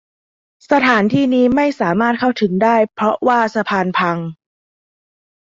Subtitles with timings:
[0.71, 4.17] สถานที่นี้ไม่สามารถเข้าถึงได้เพราะว่าสะพานพัง